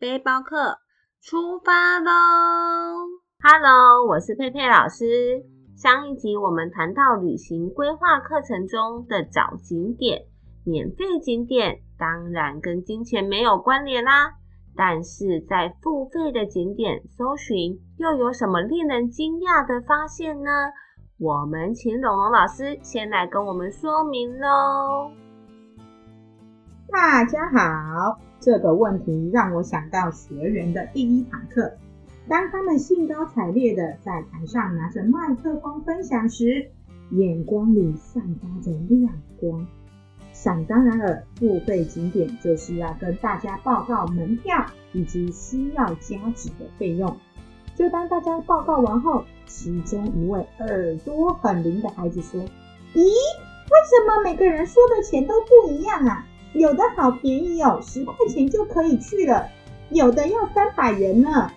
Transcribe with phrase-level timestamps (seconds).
[0.00, 0.78] 背包客
[1.20, 2.12] 出发喽
[3.42, 5.42] ！Hello，我是佩佩老师。
[5.76, 10.22] 上一集我们谈到旅行规划课程中的找景点，
[10.64, 14.34] 免费景点当然跟金钱没有关联啦。
[14.76, 20.50] 但是在付费的景点搜寻，又有什么令人惊讶的发现呢？
[21.18, 25.10] 我们请龙龙老师先来跟我们说明喽。
[26.90, 31.72] 大家好，这个问题让我想到学员的第一堂课。
[32.28, 36.70] 当他们兴高采烈的在台上拿着麦克风分享时，
[37.10, 39.66] 眼光里散发着亮光。
[40.32, 47.16] 想当然了，付费景点就是要跟大家报告门票以及需要加值的费用。
[47.74, 52.40] 就当大家报告完后，其中一位耳朵很灵的孩子说
[52.94, 59.48] ：“咦，为什么每个人说的钱都不一样啊？”有的好便宜哦，十块钱就可以去了；
[59.90, 61.50] 有的要三百元呢。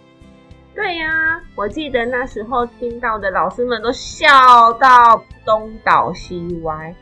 [0.74, 4.28] 对呀，我记得那时候听到的老师们都笑
[4.74, 6.94] 到东倒西歪。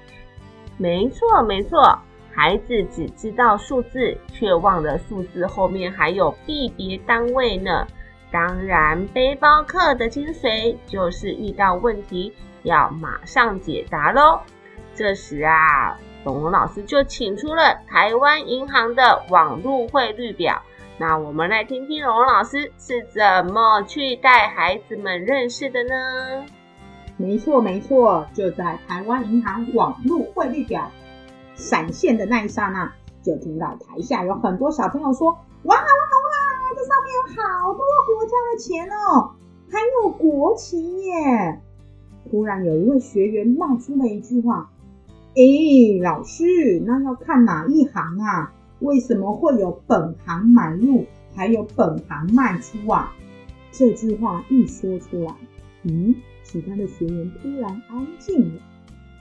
[0.77, 1.97] 没错没错，
[2.31, 7.87] 孩子只知道数字，却忘了数字后面还有币别单位呢。
[8.31, 14.41] 当然，背包客的精髓就是遇到问题要马上解答喽。
[14.93, 15.97] 这时啊。
[16.25, 20.59] 龙龙老师就请出了台湾银行的网络汇率表，
[20.97, 26.43] 那我们来听听龙龙老师是怎么去带孩子们认识的呢？
[27.15, 30.89] 没错没错，就在台湾银行网络汇率表
[31.53, 35.29] 闪现的那一刹那，就听到台下有很多小朋友说
[35.61, 36.73] ：“哇哇哇！
[36.75, 39.29] 这上面有好多国家的钱哦，
[39.71, 41.61] 还有国旗耶！”
[42.31, 44.71] 突然有一位学员冒出了一句话。
[45.35, 46.45] 哎，老师，
[46.85, 48.53] 那要看哪一行啊？
[48.79, 53.13] 为什么会有本行买入，还有本行卖出啊？
[53.69, 55.35] 这句话一说出来，
[55.83, 58.61] 嗯，其他的学员突然安静了，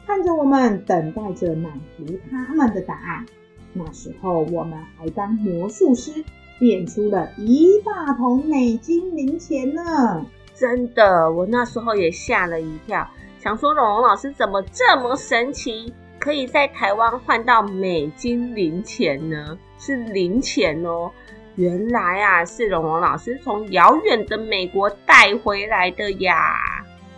[0.07, 3.27] 看着我们，等待着满足他们的答案。
[3.73, 6.25] 那时候我们还当魔术师，
[6.61, 10.25] 变出了一大桶美金零钱呢！
[10.55, 13.05] 真的，我那时候也吓了一跳，
[13.41, 15.93] 想说龙龙老师怎么这么神奇？
[16.25, 21.13] 可以在台湾换到美金零钱呢，是零钱哦。
[21.57, 26.57] 原来啊，是龙龙老师从遥远的美国带回来的呀。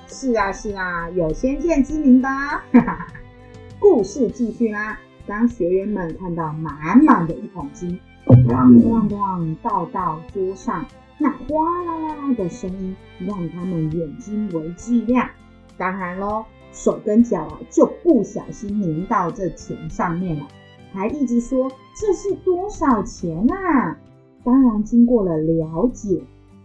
[0.08, 2.64] 是啊，是啊，有先见之明吧。
[3.78, 4.98] 故事继续啦。
[5.24, 10.84] 当学员们看到满满的一桶金，咣咣咣倒到桌上，
[11.16, 15.30] 那哗啦啦啦的声音让他们眼睛为之一亮。
[15.78, 16.44] 当然喽。
[16.76, 20.46] 手跟脚啊，就不小心粘到这钱上面了，
[20.92, 23.98] 还一直说这是多少钱啊？
[24.44, 26.22] 当然，经过了了解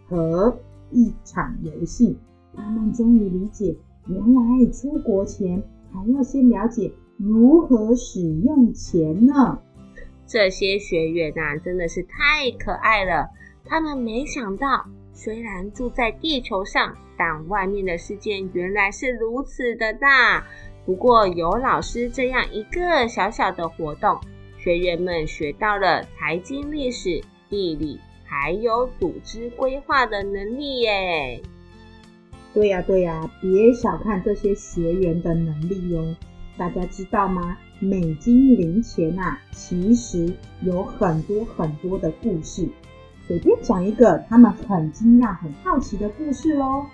[0.07, 0.59] 和
[0.91, 2.17] 一场游戏，
[2.53, 3.77] 他们终于理解，
[4.07, 5.63] 原来出国前
[5.93, 9.59] 还要先了解如何使用钱呢。
[10.27, 13.29] 这些学员啊，真的是太可爱了，
[13.63, 14.85] 他们没想到。
[15.13, 20.45] 虽然住在地球上，但外面的世界原来是如此的大。
[20.85, 24.19] 不过有老师这样一个小小的活动，
[24.57, 31.41] 学员们学到了财经、历史、地理，还有组织规划的能力耶。
[32.53, 36.15] 对呀，对呀，别小看这些学员的能力哦。
[36.57, 37.57] 大家知道吗？
[37.79, 42.67] 美金零钱啊，其实有很多很多的故事。
[43.31, 46.85] 随便讲一个他们很惊讶、很好奇的故事喽。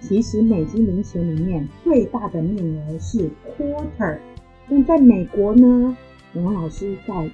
[0.00, 4.18] 其实美金零钱里面最大的面额是 quarter，
[4.68, 5.96] 但在美国呢，
[6.34, 7.30] 王老师在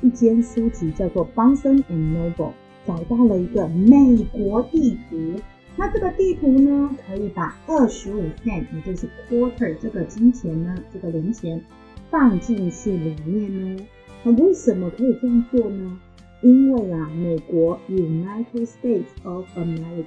[0.00, 2.50] 一间书籍叫做 Barnes and Noble
[2.84, 5.40] 找到了一个美国地图。
[5.76, 11.62] 那这个地图呢，可以把二十五片也就是 quarter 这个金钱呢，这个零钱
[12.10, 13.86] 放进去里面呢。
[14.24, 16.00] 那为什么可以这样做呢？
[16.42, 20.04] 因为啊，美国 United States of America，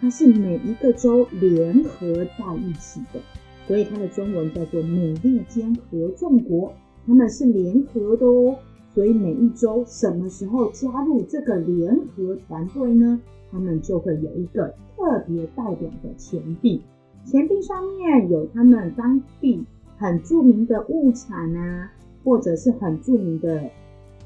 [0.00, 3.20] 它是每一个州联合在一起的，
[3.66, 6.72] 所以它的中文叫做美利坚合众国。
[7.06, 8.56] 他们是联合的哦，
[8.94, 13.20] 所以每一州什么时候加入这个联合团队呢？
[13.52, 16.80] 他们就会有一个特别代表的钱币，
[17.24, 19.62] 钱币上面有他们当地
[19.98, 21.92] 很著名的物产啊，
[22.24, 23.68] 或者是很著名的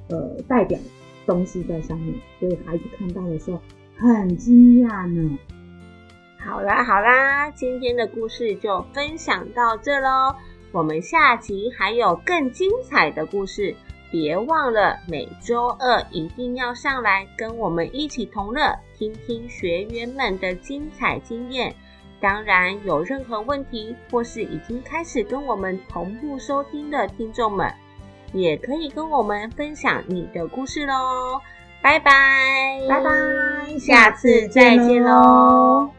[0.09, 0.79] 呃代表。
[1.29, 3.61] 东西在上面，所以孩子看到的时候
[3.99, 5.39] 很惊讶呢。
[6.41, 10.35] 好啦好啦，今天的故事就分享到这喽。
[10.73, 13.75] 我们下集还有更精彩的故事，
[14.11, 21.75] 别忘了每周二一定要上来跟我们一起同乐，听听学员们的精彩经验。
[22.21, 27.73] 当然，有任何问题或是已经开始跟我们同步收听的听众们，
[28.33, 31.41] 也可以跟我们分享你的故事喽。
[31.81, 35.98] 拜拜，拜拜，下次再见喽。